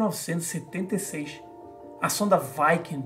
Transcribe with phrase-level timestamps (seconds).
[0.00, 1.42] 1976,
[2.00, 3.04] a sonda Viking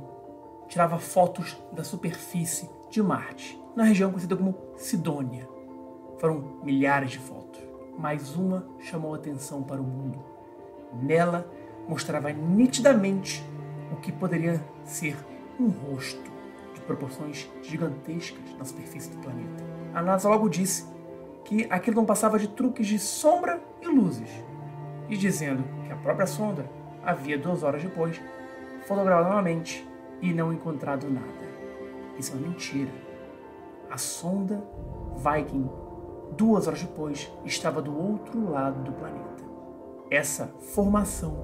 [0.69, 5.49] tirava fotos da superfície de Marte, na região conhecida como Sidônia.
[6.19, 7.61] Foram milhares de fotos,
[7.99, 10.23] mas uma chamou atenção para o mundo.
[11.03, 11.51] Nela
[11.89, 13.45] mostrava nitidamente
[13.93, 15.17] o que poderia ser
[15.59, 16.31] um rosto
[16.75, 19.65] de proporções gigantescas na superfície do planeta.
[19.93, 20.87] A NASA logo disse
[21.45, 24.31] que aquilo não passava de truques de sombra e luzes,
[25.09, 26.71] e dizendo que a própria sonda
[27.05, 28.21] havia duas horas depois
[28.87, 29.87] fotografado novamente
[30.21, 31.45] e não encontrado nada.
[32.19, 32.91] Isso é uma mentira.
[33.91, 34.63] A sonda
[35.17, 35.69] Viking,
[36.33, 39.45] duas horas depois, estava do outro lado do planeta.
[40.11, 41.37] Essa formação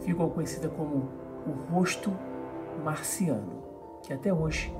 [0.00, 1.08] ficou conhecida como
[1.46, 2.12] o rosto
[2.84, 3.62] marciano,
[4.02, 4.74] que até hoje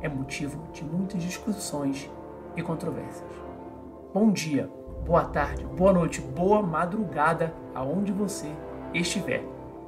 [0.00, 2.10] é motivo de muitas discussões
[2.56, 3.30] e controvérsias.
[4.12, 4.70] Bom dia,
[5.04, 8.52] boa tarde, boa noite, boa madrugada, aonde você
[8.94, 9.42] estiver.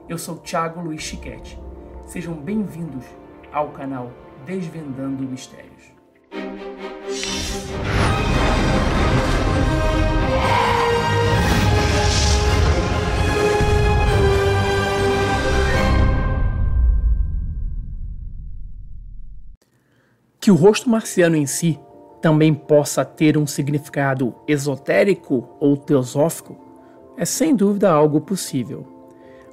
[0.08, 1.58] Eu sou Thiago Luiz Chiquete.
[2.06, 3.04] Sejam bem-vindos
[3.52, 4.10] ao canal
[4.44, 5.92] Desvendando Mistérios.
[20.40, 21.78] Que o rosto marciano em si
[22.20, 26.56] também possa ter um significado esotérico ou teosófico
[27.16, 28.91] é sem dúvida algo possível,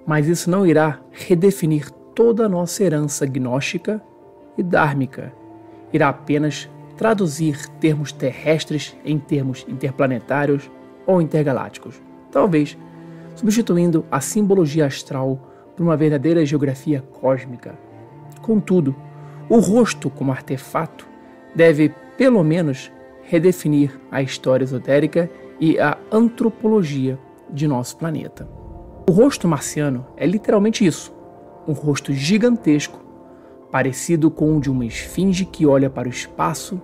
[0.06, 4.02] mas isso não irá redefinir toda a nossa herança gnóstica
[4.58, 5.32] e dármica.
[5.94, 10.70] Irá apenas traduzir termos terrestres em termos interplanetários
[11.06, 12.78] ou intergalácticos, talvez
[13.36, 15.40] substituindo a simbologia astral
[15.76, 17.80] por uma verdadeira geografia cósmica.
[18.42, 18.94] Contudo,
[19.48, 21.08] o rosto, como artefato,
[21.56, 22.92] deve, pelo menos,
[23.24, 27.18] redefinir a história esotérica e a antropologia
[27.50, 28.59] de nosso planeta.
[29.10, 31.12] O rosto marciano é literalmente isso:
[31.68, 33.00] um rosto gigantesco,
[33.72, 36.80] parecido com o de uma esfinge que olha para o espaço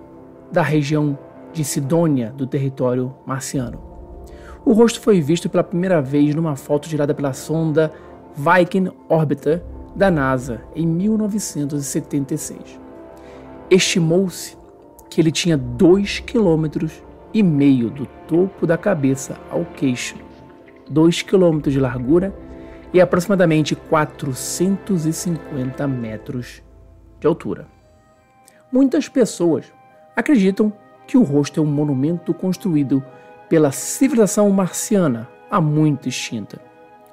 [0.50, 1.16] da região
[1.52, 3.80] de Sidônia do território marciano.
[4.64, 7.92] O rosto foi visto pela primeira vez numa foto tirada pela sonda
[8.34, 9.62] Viking Orbiter
[9.94, 12.58] da NASA em 1976.
[13.70, 14.56] Estimou-se
[15.08, 16.88] que ele tinha 2,5 km
[17.94, 20.25] do topo da cabeça ao queixo,
[20.88, 22.34] 2 km de largura
[22.92, 26.62] e aproximadamente 450 metros
[27.20, 27.66] de altura.
[28.70, 29.72] Muitas pessoas
[30.14, 30.72] acreditam
[31.06, 33.02] que o rosto é um monumento construído
[33.48, 36.60] pela civilização marciana há muito extinta.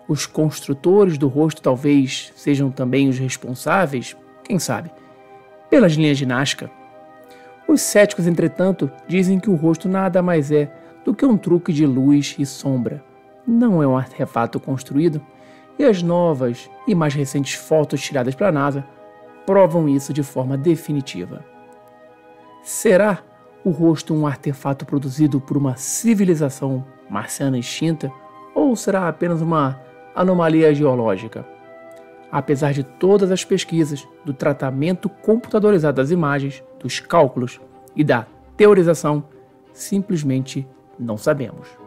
[0.08, 4.92] Os construtores do rosto talvez sejam também os responsáveis, quem sabe,
[5.70, 6.70] pelas linhas de Nazca.
[7.68, 10.72] Os céticos, entretanto, dizem que o rosto nada mais é
[11.06, 13.04] do que um truque de luz e sombra.
[13.46, 15.22] Não é um artefato construído,
[15.78, 18.86] e as novas e mais recentes fotos tiradas pela NASA
[19.46, 21.44] provam isso de forma definitiva.
[22.62, 23.20] Será
[23.64, 28.12] o rosto um artefato produzido por uma civilização marciana extinta
[28.54, 29.80] ou será apenas uma
[30.16, 31.46] anomalia geológica.
[32.32, 37.60] Apesar de todas as pesquisas, do tratamento computadorizado das imagens, dos cálculos
[37.96, 38.26] e da
[38.58, 39.24] teorização,
[39.72, 40.68] simplesmente
[40.98, 41.83] não sabemos.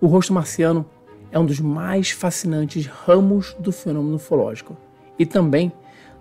[0.00, 0.86] O rosto marciano
[1.30, 4.74] é um dos mais fascinantes ramos do fenômeno ufológico
[5.18, 5.70] e também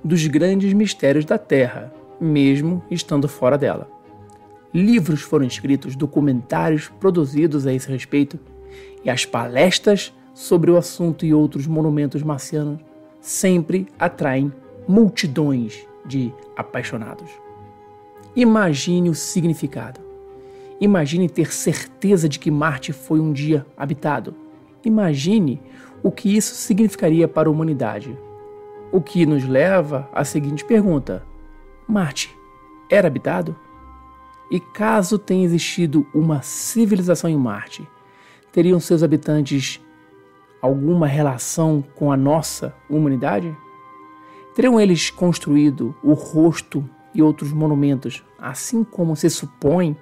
[0.04, 3.90] dos grandes mistérios da Terra, mesmo estando fora dela.
[4.74, 8.38] Livros foram escritos, documentários produzidos a esse respeito
[9.04, 12.80] e as palestras sobre o assunto e outros monumentos marcianos
[13.22, 14.52] sempre atraem
[14.88, 17.32] multidões de apaixonados.
[18.36, 20.09] Imagine o significado.
[20.82, 24.34] Imagine ter certeza de que Marte foi um dia habitado.
[24.84, 25.62] Imagine
[26.02, 28.18] o que isso significaria para a humanidade.
[28.92, 31.24] O que nos leva à seguinte pergunta:
[31.88, 32.34] Marte
[32.90, 33.56] era habitado?
[34.50, 37.88] E caso tenha existido uma civilização em Marte,
[38.52, 39.80] teriam seus habitantes
[40.62, 43.56] alguma relação com a nossa humanidade?
[44.56, 49.96] Teriam eles construído o rosto e outros monumentos, assim como se supõe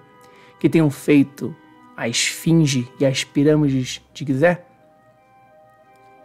[0.60, 1.56] que tenham feito
[1.96, 4.64] a esfinge e as pirâmides de Gizé?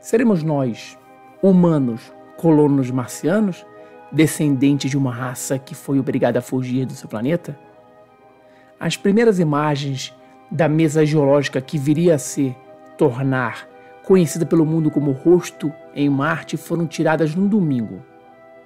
[0.01, 0.99] Seremos nós,
[1.43, 3.65] humanos, colonos marcianos,
[4.11, 7.59] descendentes de uma raça que foi obrigada a fugir do seu planeta?
[8.79, 10.15] As primeiras imagens
[10.51, 12.55] da mesa geológica que viria a se
[12.99, 13.69] tornar
[14.03, 18.03] conhecida pelo mundo como Rosto em Marte, foram tiradas no domingo,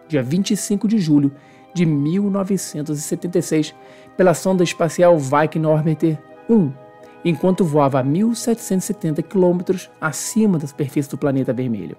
[0.09, 1.33] dia 25 de julho
[1.77, 3.75] de 1976,
[4.17, 6.19] pela sonda espacial Viking Orbiter
[6.49, 6.73] 1,
[7.23, 9.61] enquanto voava a 1770 km
[10.01, 11.97] acima da superfície do planeta vermelho.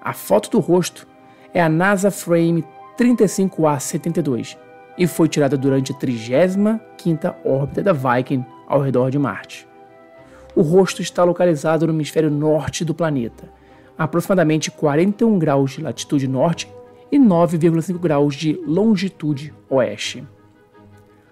[0.00, 1.06] A foto do rosto
[1.52, 2.64] é a NASA Frame
[2.96, 4.56] 35A72
[4.96, 9.66] e foi tirada durante a 35ª órbita da Viking ao redor de Marte.
[10.54, 13.48] O rosto está localizado no hemisfério norte do planeta,
[13.98, 16.68] aproximadamente 41 graus de latitude norte
[17.10, 20.26] e 9,5 graus de longitude oeste.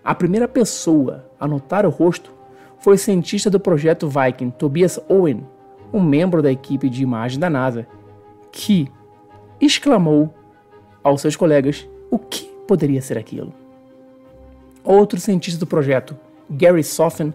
[0.04, 2.32] A primeira pessoa a notar o rosto
[2.78, 5.46] foi o cientista do projeto Viking, Tobias Owen,
[5.92, 7.86] um membro da equipe de imagem da NASA,
[8.52, 8.88] que
[9.60, 10.32] exclamou
[11.02, 13.52] aos seus colegas o que poderia ser aquilo.
[14.84, 16.16] Outro cientista do projeto,
[16.48, 17.32] Gary Soffen,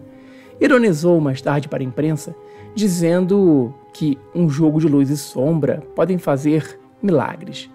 [0.60, 2.34] ironizou mais tarde para a imprensa,
[2.74, 7.70] dizendo que um jogo de luz e sombra podem fazer milagres.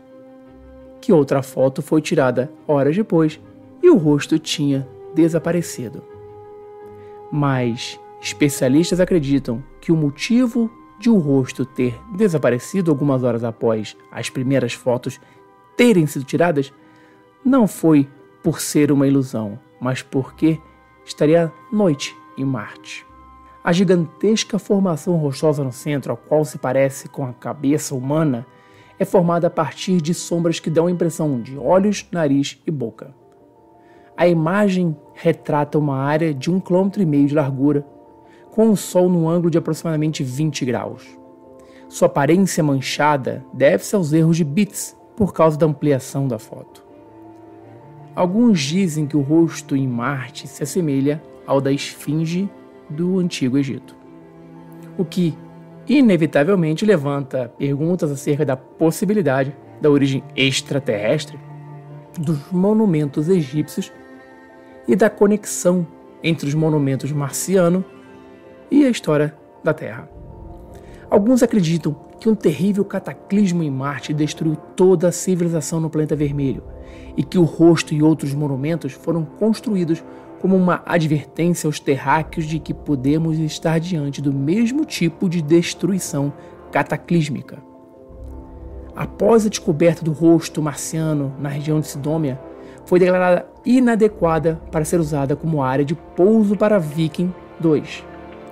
[1.01, 3.39] Que outra foto foi tirada horas depois
[3.81, 6.03] e o rosto tinha desaparecido.
[7.31, 10.69] Mas especialistas acreditam que o motivo
[10.99, 15.19] de o rosto ter desaparecido algumas horas após as primeiras fotos
[15.77, 16.73] terem sido tiradas
[17.43, 18.07] não foi
[18.43, 20.59] por ser uma ilusão, mas porque
[21.05, 23.05] estaria noite em Marte.
[23.63, 28.45] A gigantesca formação rochosa no centro, a qual se parece com a cabeça humana,
[28.99, 33.15] é formada a partir de sombras que dão a impressão de olhos, nariz e boca.
[34.15, 37.87] A imagem retrata uma área de um quilômetro e meio de largura,
[38.51, 41.17] com o Sol num ângulo de aproximadamente 20 graus.
[41.87, 46.83] Sua aparência manchada deve-se aos erros de bits por causa da ampliação da foto.
[48.13, 52.49] Alguns dizem que o rosto em Marte se assemelha ao da esfinge
[52.89, 53.95] do Antigo Egito,
[54.97, 55.33] o que
[55.89, 61.39] inevitavelmente levanta perguntas acerca da possibilidade da origem extraterrestre
[62.19, 63.91] dos monumentos egípcios
[64.87, 65.87] e da conexão
[66.21, 67.83] entre os monumentos marciano
[68.69, 70.09] e a história da Terra.
[71.09, 76.63] Alguns acreditam que um terrível cataclismo em Marte destruiu toda a civilização no planeta vermelho
[77.17, 80.03] e que o rosto e outros monumentos foram construídos
[80.41, 86.31] como uma advertência aos terráqueos de que podemos estar diante do mesmo tipo de destruição
[86.71, 87.57] cataclísmica.
[88.95, 92.39] Após a descoberta do rosto marciano na região de Sidômia,
[92.85, 98.03] foi declarada inadequada para ser usada como área de pouso para Viking 2.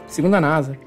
[0.06, 0.78] Segundo a NASA,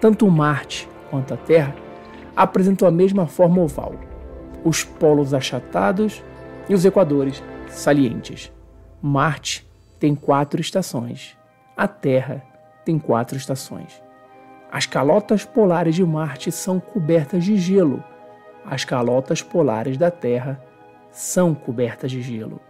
[0.00, 1.74] Tanto Marte quanto a Terra
[2.34, 3.94] apresentam a mesma forma oval,
[4.64, 6.22] os polos achatados
[6.68, 8.52] e os equadores salientes.
[9.00, 9.66] Marte
[9.98, 11.36] tem quatro estações.
[11.76, 12.42] A Terra
[12.84, 14.02] tem quatro estações.
[14.70, 18.02] As calotas polares de Marte são cobertas de gelo.
[18.64, 20.62] As calotas polares da Terra
[21.10, 22.60] são cobertas de gelo.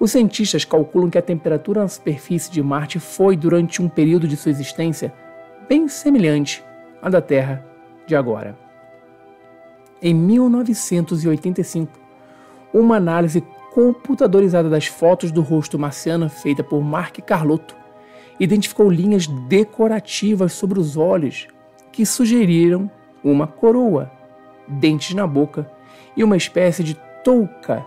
[0.00, 4.34] Os cientistas calculam que a temperatura na superfície de Marte foi, durante um período de
[4.34, 5.12] sua existência,
[5.68, 6.64] bem semelhante
[7.02, 7.62] à da Terra
[8.06, 8.58] de agora.
[10.00, 11.92] Em 1985,
[12.72, 17.76] uma análise computadorizada das fotos do rosto marciano feita por Mark Carlotto
[18.40, 21.46] identificou linhas decorativas sobre os olhos
[21.92, 22.90] que sugeriram
[23.22, 24.10] uma coroa,
[24.66, 25.70] dentes na boca
[26.16, 27.84] e uma espécie de touca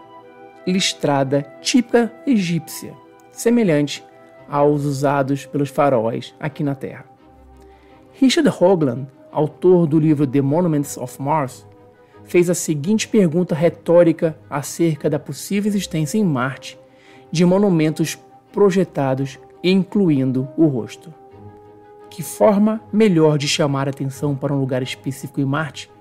[0.71, 2.93] listrada típica egípcia,
[3.31, 4.03] semelhante
[4.47, 7.05] aos usados pelos faraós aqui na Terra.
[8.13, 11.65] Richard Hoagland, autor do livro The Monuments of Mars,
[12.23, 16.79] fez a seguinte pergunta retórica acerca da possível existência em Marte
[17.31, 18.17] de monumentos
[18.51, 21.13] projetados, incluindo o rosto:
[22.09, 25.91] que forma melhor de chamar atenção para um lugar específico em Marte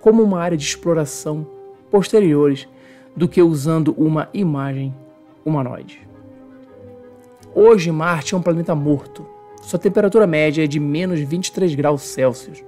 [0.00, 1.46] como uma área de exploração
[1.90, 2.68] posteriores
[3.16, 4.94] do que usando uma imagem
[5.44, 6.00] humanoide.
[7.54, 9.26] Hoje, Marte é um planeta morto.
[9.62, 12.64] Sua temperatura média é de menos 23 graus Celsius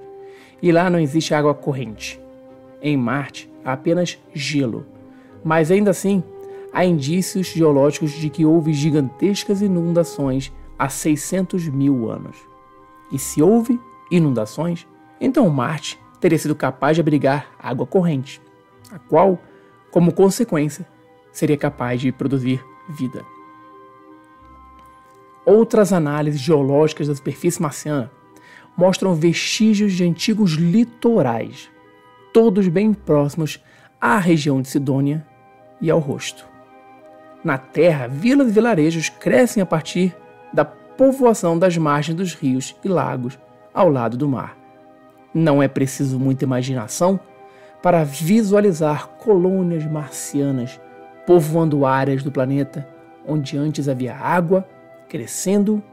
[0.61, 2.19] e lá não existe água corrente.
[2.81, 4.85] Em Marte, há apenas gelo,
[5.43, 6.23] mas ainda assim
[6.71, 12.37] há indícios geológicos de que houve gigantescas inundações há 600 mil anos.
[13.11, 14.87] E se houve inundações,
[15.19, 18.41] então Marte teria sido capaz de abrigar água corrente,
[18.91, 19.39] a qual,
[19.93, 20.87] como consequência,
[21.31, 23.23] seria capaz de produzir vida.
[25.45, 28.11] Outras análises geológicas da superfície marciana
[28.75, 31.69] mostram vestígios de antigos litorais,
[32.33, 33.63] todos bem próximos
[34.01, 35.27] à região de Sidônia
[35.79, 36.43] e ao rosto.
[37.43, 40.15] Na Terra, vilas e vilarejos crescem a partir
[40.51, 43.37] da povoação das margens dos rios e lagos
[43.71, 44.57] ao lado do mar.
[45.31, 47.19] Não é preciso muita imaginação
[47.83, 50.79] para visualizar colônias marcianas
[51.27, 52.87] povoando áreas do planeta
[53.27, 54.67] onde antes havia água,
[55.09, 55.83] crescendo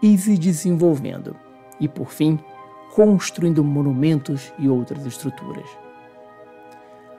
[0.00, 1.36] e se desenvolvendo,
[1.78, 2.38] e por fim,
[2.94, 5.68] construindo monumentos e outras estruturas.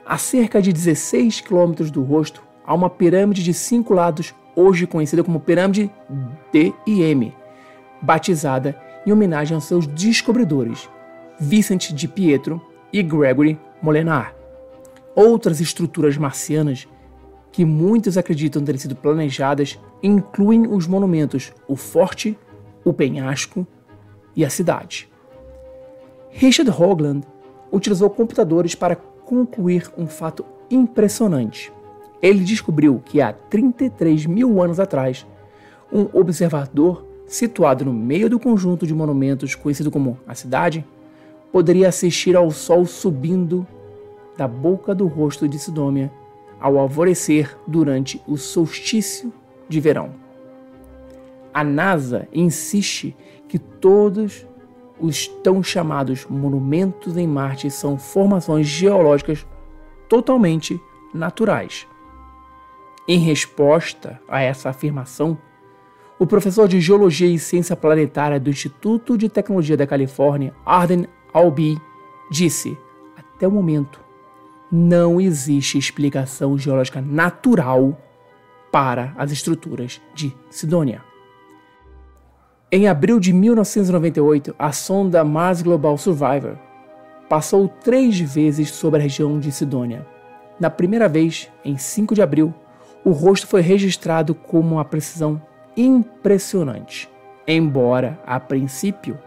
[0.05, 5.23] A cerca de 16 quilômetros do rosto há uma pirâmide de cinco lados hoje conhecida
[5.23, 5.91] como Pirâmide
[6.51, 7.33] D e M,
[8.01, 10.89] batizada em homenagem aos seus descobridores,
[11.39, 14.35] Vicente de Pietro e Gregory Molenar.
[15.15, 16.87] Outras estruturas marcianas
[17.51, 22.37] que muitos acreditam terem sido planejadas incluem os monumentos o Forte,
[22.83, 23.67] o Penhasco
[24.35, 25.09] e a cidade.
[26.29, 27.27] Richard Hoagland
[27.71, 31.71] utilizou computadores para concluir um fato impressionante.
[32.21, 35.25] Ele descobriu que há 33 mil anos atrás,
[35.91, 40.85] um observador situado no meio do conjunto de monumentos conhecido como a cidade
[41.51, 43.65] poderia assistir ao sol subindo
[44.37, 46.11] da boca do rosto de Sidônia
[46.59, 49.33] ao alvorecer durante o solstício
[49.67, 50.11] de verão.
[51.53, 53.15] A NASA insiste
[53.47, 54.45] que todos
[54.99, 59.45] os tão chamados monumentos em Marte são formações geológicas
[60.07, 60.79] totalmente
[61.13, 61.87] naturais.
[63.07, 65.37] Em resposta a essa afirmação,
[66.19, 71.79] o professor de Geologia e Ciência Planetária do Instituto de Tecnologia da Califórnia, Arden Albee,
[72.29, 72.77] disse:
[73.17, 73.99] Até o momento,
[74.71, 77.97] não existe explicação geológica natural
[78.71, 81.03] para as estruturas de Sidônia.
[82.71, 86.57] Em abril de 1998, a sonda Mars Global Survivor
[87.27, 90.07] passou três vezes sobre a região de Sidônia.
[90.59, 92.53] Na primeira vez, em 5 de abril,
[93.03, 95.41] o rosto foi registrado com uma precisão
[95.75, 97.09] impressionante,
[97.47, 99.17] embora, a princípio,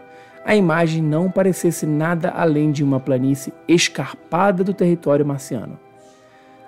[0.45, 5.79] a imagem não parecesse nada além de uma planície escarpada do território marciano.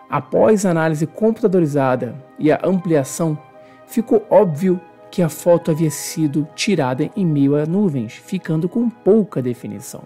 [0.09, 3.37] Após a análise computadorizada e a ampliação,
[3.85, 4.81] ficou óbvio
[5.11, 10.01] que a foto havia sido tirada em meio a nuvens, ficando com pouca definição.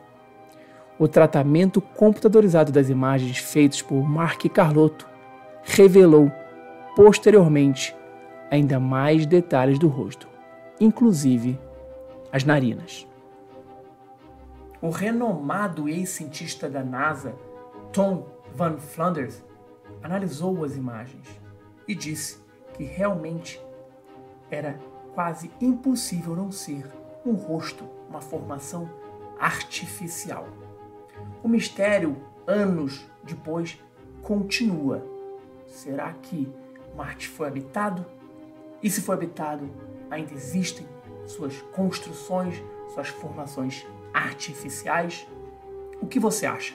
[0.99, 5.07] O tratamento computadorizado das imagens feitos por Mark Carlotto
[5.63, 6.29] revelou
[6.93, 7.95] posteriormente
[8.51, 10.27] ainda mais detalhes do rosto,
[10.79, 11.57] inclusive
[12.33, 13.09] as narinas.
[14.81, 17.35] O renomado ex-cientista da NASA,
[17.93, 19.45] Tom Van Flanders,
[20.01, 21.27] analisou as imagens
[21.87, 22.39] e disse
[22.73, 23.61] que realmente
[24.49, 24.79] era
[25.13, 26.83] quase impossível não ser
[27.23, 28.89] um rosto, uma formação
[29.39, 30.47] artificial.
[31.43, 33.79] O mistério, anos depois,
[34.23, 35.05] continua.
[35.67, 36.51] Será que
[36.95, 38.03] Marte foi habitado?
[38.81, 39.69] E se foi habitado,
[40.09, 40.87] ainda existem
[41.27, 42.63] suas construções,
[42.95, 45.27] suas formações artificiais?
[46.01, 46.73] O que você acha?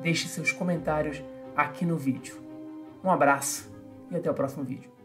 [0.00, 1.22] Deixe seus comentários
[1.56, 2.40] aqui no vídeo.
[3.02, 3.70] Um abraço
[4.10, 4.95] e até o próximo vídeo.